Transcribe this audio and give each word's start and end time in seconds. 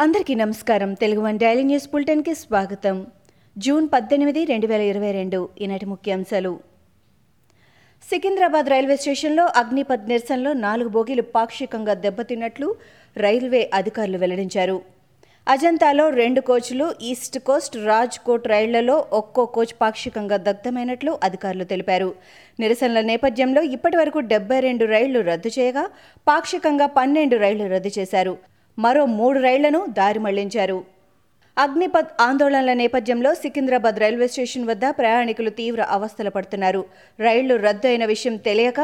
అందరికీ 0.00 0.34
నమస్కారం. 0.34 0.94
Telugu 0.94 1.20
one 1.20 1.38
daily 1.38 1.62
news 1.62 1.88
బులెటిన్కి 1.88 2.34
స్వాగతం. 2.34 3.06
జూన్ 3.58 3.88
పద్దెనిమిది 3.92 4.44
రెండు 4.44 4.66
వేల 4.66 4.80
ఇరవై 4.80 5.12
రెండు 5.12 5.48
ఈనాటి 5.60 5.86
ముఖ్యాంశాలు. 5.86 6.58
సికింద్రాబాద్ 8.10 8.68
రైల్వే 8.68 8.96
స్టేషన్లో 8.96 9.48
అగ్నిపథ్ 9.56 10.08
నిరసనలో 10.08 10.52
నాలుగు 10.52 10.88
బోగీలు 10.88 11.22
పాక్షికంగా 11.22 11.94
దెబ్బతిన్నట్లు 11.94 12.74
రైల్వే 13.16 13.70
అధికారులు 13.74 14.18
వెల్లడించారు. 14.18 14.82
అజంతాలో 15.48 16.10
రెండు 16.10 16.40
కోచ్లు 16.40 16.94
ఈస్ట్ 17.02 17.38
కోస్ట్ 17.38 17.76
రాజ్కోట్ 17.76 18.48
రైళ్ళలో 18.48 19.06
ఒక్కో 19.12 19.46
కోచ్ 19.46 19.74
పాక్షికంగా 19.80 20.36
దగ్ధమైనట్లు 20.36 21.18
అధికారులు 21.22 21.64
తెలిపారు. 21.64 22.14
నిరసనల 22.60 23.00
నేపథ్యంలో 23.00 23.62
ఇప్పటి 23.62 23.96
వరకు 23.96 24.18
డెబ్బై 24.18 24.60
రెండు 24.60 24.84
రైళ్ళు 24.84 25.20
రద్దు 25.20 25.48
చేయగా 25.58 25.86
పాక్షికంగా 26.28 26.86
పన్నెండు 26.86 27.36
రైళ్ళు 27.36 27.68
రద్దు 27.68 27.90
చేశారు. 27.98 28.55
మరో 28.78 29.02
మూడు 29.18 29.38
రైళ్ళను 29.46 29.80
దారి 29.98 30.20
మళ్ళించారు. 30.26 30.78
అగ్నిపథ్ 31.56 32.10
ఆందోళనల 32.24 32.72
నేపథ్యంలో 32.80 33.30
సికింద్రాబాద్ 33.42 33.98
రైల్వే 34.02 34.26
స్టేషన్ 34.32 34.66
వద్ద 34.70 34.86
ప్రయాణికులు 34.98 35.50
తీవ్ర 35.60 35.82
అవస్థలు 35.96 36.30
పడుతున్నారు. 36.34 36.82
రైళ్ళు 37.26 37.54
రద్దు 37.66 37.88
అయిన 37.90 38.04
విషయం 38.12 38.36
తెలియక 38.48 38.80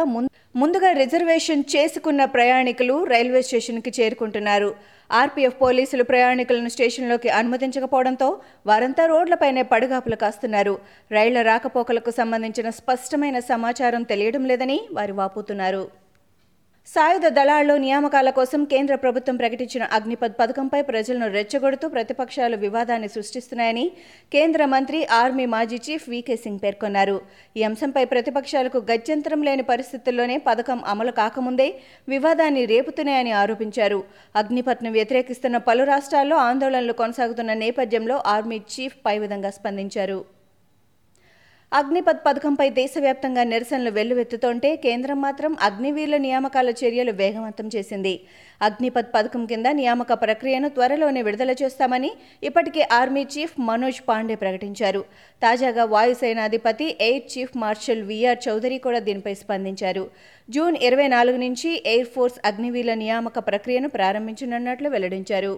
ముందుగా 0.61 0.91
రిజర్వేషన్ 1.01 1.63
చేసుకున్న 1.75 2.25
ప్రయాణికులు 2.37 2.97
రైల్వే 3.13 3.43
స్టేషన్కి 3.49 3.93
చేరుకుంటున్నారు. 3.99 4.71
ఆర్పీఎఫ్ 5.21 5.61
పోలీసులు 5.63 6.05
ప్రయాణికులను 6.11 6.71
స్టేషన్లోకి 6.77 7.31
అనుమతించకపోవడంతో 7.39 8.29
వారంతా 8.71 9.07
రోడ్లపైనే 9.13 9.63
పడుగాపులు 9.73 10.19
కాస్తున్నారు. 10.25 10.75
రైళ్ళ 11.17 11.43
రాకపోకలకు 11.51 12.13
సంబంధించిన 12.21 12.71
స్పష్టమైన 12.81 13.39
సమాచారం 13.53 14.05
తెలియడం 14.13 14.45
లేదని 14.53 14.79
వారు 14.99 15.17
వాపోతున్నారు. 15.23 15.85
సాయుధ 16.89 17.27
దళాల్లో 17.27 17.75
నియామకాల 17.83 18.31
కోసం 18.37 18.61
కేంద్ర 18.71 18.95
ప్రభుత్వం 18.95 19.37
ప్రకటించిన 19.37 19.85
అగ్నిపథ్ 19.97 20.35
పథకంపై 20.41 20.81
ప్రజలను 20.89 21.27
రెచ్చగొడుతూ 21.37 21.87
ప్రతిపక్షాలు 21.89 22.57
వివాదాన్ని 22.57 23.09
సృష్టిస్తున్నాయని 23.15 23.85
కేంద్ర 24.33 24.65
మంత్రి 24.65 24.99
ఆర్మీ 25.21 25.47
మాజీ 25.55 25.79
చీఫ్ 25.87 26.09
వీకే 26.15 26.37
సింగ్ 26.43 26.63
పేర్కొన్నారు. 26.65 27.17
ఈ 27.57 27.63
అంశంపై 27.63 28.05
ప్రతిపక్షాలకు 28.05 28.81
గత్యంతరం 28.91 29.43
లేని 29.49 29.67
పరిస్థితుల్లోనే 29.73 30.37
పథకం 30.49 30.83
అమలు 30.95 31.15
కాకముందే 31.21 31.69
వివాదాన్ని 32.09 32.67
రేపుతున్నాయని 32.75 33.35
ఆరోపించారు. 33.43 34.03
అగ్నిపథ్ను 34.43 34.93
వ్యతిరేకిస్తున్న 34.99 35.57
పలు 35.71 35.85
రాష్ట్రాల్లో 35.95 36.39
ఆందోళనలు 36.51 36.97
కొనసాగుతున్న 37.03 37.53
నేపథ్యంలో 37.65 38.19
ఆర్మీ 38.37 38.61
చీఫ్ 38.75 38.99
పై 39.07 39.19
విధంగా 39.19 39.53
స్పందించారు. 39.59 40.21
అగ్నిపథ్ 41.79 42.19
పథకంపై 42.25 42.67
దేశవ్యాప్తంగా 42.79 43.43
నిరసనలు 43.51 43.91
వెల్లువెత్తుతుంటే 43.91 44.71
కేంద్రం 44.77 45.19
మాత్రం 45.21 45.53
అగ్నివీరుల 45.63 46.17
నియామకాల 46.25 46.71
చర్యలు 46.81 47.13
వేగవంతం 47.21 47.67
చేసింది. 47.75 48.13
అగ్నిపథ్ 48.63 49.09
పథకం 49.15 49.47
కింద 49.47 49.69
నియామక 49.79 50.13
ప్రక్రియను 50.25 50.69
త్వరలోనే 50.69 51.23
విడుదల 51.23 51.55
చేస్తామని 51.63 52.11
ఇప్పటికే 52.43 52.83
ఆర్మీ 52.99 53.25
చీఫ్ 53.35 53.57
మనోజ్ 53.71 54.03
పాండే 54.09 54.35
ప్రకటించారు. 54.35 55.03
తాజాగా 55.43 55.87
వాయుసేనాధిపతి 55.95 56.89
air 57.09 57.27
chief 57.33 57.57
marshal 57.57 58.07
VR 58.13 58.45
Chaudhary 58.49 58.79
కూడా 58.79 58.99
దీనిపై 59.09 59.35
స్పందించారు. 59.35 60.07
జూన్ 60.51 60.77
ఇరవై 60.89 61.11
నాలుగు 61.17 61.37
నుంచి 61.37 61.83
ఎయిర్ 61.87 62.15
ఫోర్స్ 62.15 62.41
అగ్నివీరుల 62.45 62.95
నియామక 62.95 63.39
ప్రక్రియను 63.51 63.89
ప్రారంభించనున్నట్లు 63.89 64.89
వెల్లడించారు. 64.89 65.55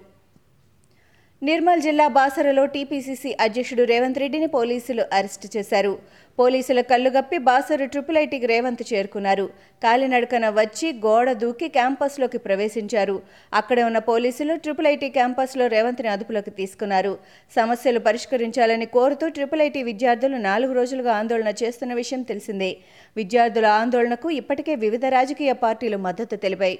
నిర్మల్ 1.43 1.83
జిల్లా 1.85 2.05
బాసరలో 2.17 2.63
టీపీసీసీ 2.75 3.31
అధ్యక్షుడు 3.45 3.83
రేవంత్ 3.91 4.21
రెడ్డిని 4.21 4.47
పోలీసులు 4.55 5.03
అరెస్టు 5.17 5.49
చేశారు. 5.55 5.91
పోలీసుల 6.39 6.81
కళ్ళుగప్పి 6.91 7.39
బాసరు 7.49 7.87
ట్రిపుల్ 7.93 8.19
ఐటీకి 8.21 8.49
రేవంత్ 8.53 8.83
చేరుకున్నారు. 8.91 9.45
కాలినడకన 9.83 10.47
వచ్చి 10.61 10.89
గోడ 11.05 11.27
దూకి 11.43 11.69
క్యాంపస్లోకి 11.77 12.39
ప్రవేశించారు. 12.47 13.17
అక్కడే 13.61 13.85
ఉన్న 13.89 14.01
పోలీసులు 14.09 14.55
ట్రిపుల్ 14.65 14.89
ఐటీ 14.93 15.11
క్యాంపస్లో 15.19 15.67
రేవంత్ని 15.75 16.11
అదుపులోకి 16.15 16.55
తీసుకున్నారు. 16.61 17.13
సమస్యలు 17.59 18.03
పరిష్కరించాలని 18.09 18.89
కోరుతూ 18.97 19.29
ట్రిపుల్ 19.37 19.65
ఐటీ 19.69 19.83
విద్యార్థులు 19.91 20.39
నాలుగు 20.49 20.75
రోజులుగా 20.81 21.13
ఆందోళన 21.21 21.53
చేస్తున్న 21.63 21.95
విషయం 22.03 22.25
తెలిసిందే. 22.33 22.73
విద్యార్థుల 23.21 23.69
ఆందోళనకు 23.83 24.31
ఇప్పటికే 24.41 24.75
వివిధ 24.87 25.05
రాజకీయ 25.19 25.55
పార్టీలు 25.67 26.01
మద్దతు 26.09 26.37
తెలిపాయి. 26.47 26.79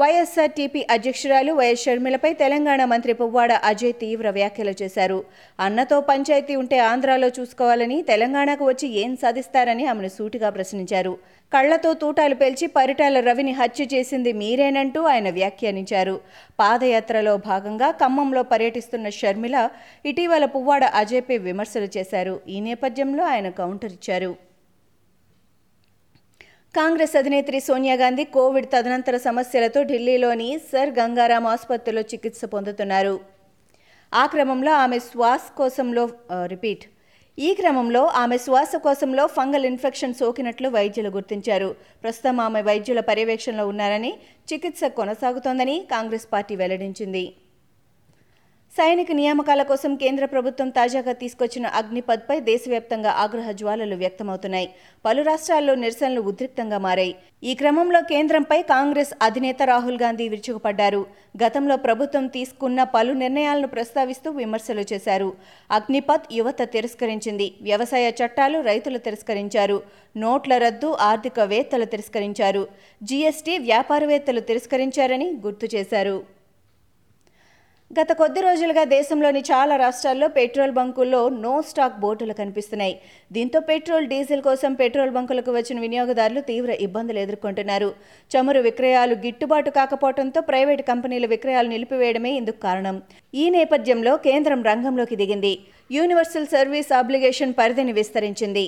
వైఎస్ఆర్టీపీ 0.00 0.80
అధ్యక్షురాలు 0.90 1.52
వైఎస్ 1.52 1.82
షర్మిలపై 1.84 2.30
తెలంగాణ 2.32 2.84
మంత్రి 2.84 3.12
పువ్వాడ 3.12 3.52
అజయ్ 3.52 3.92
తీవ్ర 3.92 4.30
వ్యాఖ్యలు 4.30 4.74
చేశారు. 4.82 5.16
అన్నతో 5.60 6.00
పంచాయతీ 6.00 6.56
ఉంటే 6.56 6.78
ఆంధ్రాలో 6.78 7.28
చూసుకోవాలని 7.28 8.02
తెలంగాణకు 8.02 8.64
వచ్చి 8.68 8.88
ఏం 9.02 9.16
సాధిస్తారని 9.16 9.86
ఆమెను 9.86 10.08
సూటిగా 10.08 10.50
ప్రశ్నించారు. 10.50 11.12
కళ్ళతో 11.52 11.92
తూటాలు 11.94 12.34
పేల్చి 12.34 12.66
పరిటాల 12.66 13.20
రవిని 13.20 13.52
హత్య 13.52 13.86
చేసింది 13.94 14.32
మీరేనంటూ 14.32 15.02
ఆయన 15.02 15.30
వ్యాఖ్యానించారు. 15.30 16.20
పాదయాత్రలో 16.60 17.36
భాగంగా 17.36 17.90
ఖమ్మంలో 17.90 18.42
పర్యటిస్తున్న 18.42 19.08
షర్మిల 19.08 19.68
ఇటీవల 20.06 20.44
పువ్వాడ 20.44 20.84
అజయ్పై 20.84 21.38
విమర్శలు 21.38 21.88
చేశారు. 21.98 22.40
ఈ 22.48 22.60
నేపథ్యంలో 22.60 23.24
ఆయన 23.24 23.50
కౌంటర్ 23.62 23.92
ఇచ్చారు. 23.92 24.47
కాంగ్రెస్ 26.76 27.14
అధినేత్రి 27.20 27.58
సోనియా 27.66 27.94
గాంధీ 28.00 28.24
కోవిడ్ 28.34 28.66
తదనంతర 28.72 29.16
సమస్యలతో 29.26 29.80
ఢిల్లీలోని 29.90 30.48
సర్ 30.70 30.90
గంగారాం 30.98 31.44
ఆసుపత్రిలో 31.52 32.02
చికిత్స 32.10 32.40
పొందుతున్నారు. 32.54 33.14
ఆ 34.12 34.24
క్రమంలో 34.32 34.72
ఆమె 34.82 34.98
శ్వాస 35.06 35.44
కోసంలో 35.60 36.04
రిపీట్. 36.52 36.84
ఈ 37.38 37.48
క్రమంలో 37.60 38.02
ఆమె 38.22 38.36
శ్వాసకోశంలో 38.44 39.24
ఫంగల్ 39.36 39.68
ఇన్ఫెక్షన్ 39.72 40.18
సోకినట్లు 40.20 40.70
వైద్యులు 40.76 41.12
గుర్తించారు. 41.16 41.70
ప్రస్తుతం 42.04 42.38
ఆమె 42.46 42.62
వైద్యుల 42.68 43.00
పర్యవేక్షణలో 43.10 43.66
ఉన్నారని 43.72 44.12
చికిత్స 44.52 44.80
కొనసాగుతోందని 45.00 45.76
కాంగ్రెస్ 45.94 46.28
పార్టీ 46.32 46.56
వెల్లడించింది. 46.62 47.24
సైనిక 48.78 49.12
నియామకాల 49.12 49.62
కోసం 49.68 49.92
కేంద్ర 50.00 50.24
ప్రభుత్వం 50.24 50.68
తాజాగా 50.68 51.12
తీసుకొచ్చిన 51.12 51.66
అగ్నిపథ్పై 51.78 52.36
దేశవ్యాప్తంగా 52.40 53.10
ఆగ్రహ 53.22 53.50
జ్వాలలు 53.50 53.96
వ్యక్తమవుతున్నాయి. 53.96 54.68
పలు 55.04 55.22
రాష్ట్రాల్లో 55.22 55.74
నిరసనలు 55.74 56.20
ఉద్రిక్తంగా 56.20 56.78
మారాయి. 56.78 57.14
ఈ 57.44 57.54
క్రమంలో 57.54 58.00
కేంద్రంపై 58.02 58.62
కాంగ్రెస్ 58.62 59.12
అధినేత 59.22 59.62
రాహుల్ 59.62 59.98
గాంధీ 60.02 60.28
విరుచుకుపడ్డారు. 60.28 61.02
గతంలో 61.42 61.76
ప్రభుత్వం 61.88 62.26
తీసుకున్న 62.26 62.82
పలు 62.94 63.12
నిర్ణయాలను 63.24 63.72
ప్రస్తావిస్తూ 63.74 64.30
విమర్శలు 64.30 64.84
చేశారు. 64.92 65.32
అగ్నిపథ్ 65.70 66.32
యువత 66.32 66.62
తిరస్కరించింది. 66.62 67.50
వ్యవసాయ 67.62 68.08
చట్టాలు 68.22 68.60
రైతులు 68.60 68.98
తిరస్కరించారు. 68.98 69.82
నోట్ల 70.16 70.58
రద్దు 70.58 70.96
ఆర్థికవేత్తలు 71.10 71.84
తిరస్కరించారు. 71.84 72.64
జీఎస్టీ 73.02 73.58
వ్యాపారవేత్తలు 73.58 74.40
తిరస్కరించారని 74.40 75.30
గుర్తు 75.46 75.68
చేశారు. 75.76 76.37
గత 77.90 78.12
కొద్ది 78.20 78.40
రోజులుగా 78.44 78.82
దేశంలోని 78.92 79.40
చాలా 79.48 79.74
రాష్ట్రాల్లో 79.82 80.26
పెట్రోల్ 80.36 80.72
బంకుల్లో 80.78 81.20
నో 81.44 81.52
స్టాక్ 81.68 82.00
బోర్డులు 82.02 82.34
కనిపిస్తున్నాయి. 82.40 82.94
దీంతో 83.36 83.58
పెట్రోల్ 83.70 84.08
డీజిల్ 84.10 84.42
కోసం 84.48 84.72
పెట్రోల్ 84.80 85.12
బంకులకు 85.14 85.52
వచ్చిన 85.56 85.80
వినియోగదారులు 85.84 86.40
తీవ్ర 86.50 86.72
ఇబ్బందులు 86.86 87.18
ఎదుర్కొంటున్నారు. 87.22 87.88
చమురు 88.30 88.60
విక్రయాలు 88.68 89.14
గిట్టుబాటు 89.24 89.72
కాకపోవడంతో 89.78 90.42
ప్రైవేటు 90.50 90.84
కంపెనీల 90.90 91.26
విక్రయాలు 91.34 91.70
నిలిపివేయడమే 91.74 92.32
ఇందుకు 92.40 92.60
కారణం. 92.66 92.98
ఈ 93.34 93.46
నేపథ్యంలో 93.56 94.12
కేంద్రం 94.28 94.62
రంగంలోకి 94.70 95.18
దిగింది. 95.22 95.54
యూనివర్సల్ 95.98 96.52
సర్వీస్ 96.56 96.92
అబ్లిగేషన్ 97.00 97.56
పరిధిని 97.62 97.94
విస్తరించింది. 98.00 98.66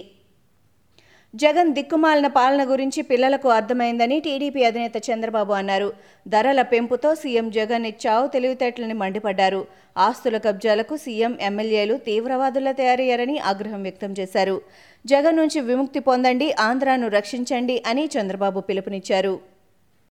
జగన్ 1.34 1.68
దిక్కుమాలిన 1.74 2.26
పాలన 2.26 2.62
గురించి 2.70 3.00
పిల్లలకు 3.02 3.48
అర్థమైందని 3.48 4.16
టీడీపీ 4.20 4.62
అధినేత 4.64 4.96
చంద్రబాబు 5.08 5.52
అన్నారు. 5.52 5.92
ధరల 6.28 6.62
పెంపుతో 6.62 7.10
సీఎం 7.14 7.50
జగన్ 7.50 7.86
ఇచ్చావు 7.86 8.26
తెలివితేటలని 8.26 8.96
మండిపడ్డారు. 9.02 9.60
ఆస్తుల 9.96 10.36
కబ్జాలకు 10.36 10.96
సీఎం 10.96 11.38
ఎమ్మెల్యేలు 11.40 11.96
తీవ్రవాదుల 12.08 12.72
తయారయ్యారని 12.72 13.38
ఆగ్రహం 13.38 13.82
వ్యక్తం 13.82 14.12
చేశారు. 14.20 14.60
జగన్ 15.06 15.36
నుంచి 15.36 15.60
విముక్తి 15.60 16.00
పొందండి 16.00 16.52
ఆంధ్రాను 16.68 17.08
రక్షించండి 17.08 17.82
అని 17.86 18.06
చంద్రబాబు 18.16 18.60
పిలుపునిచ్చారు. 18.60 19.34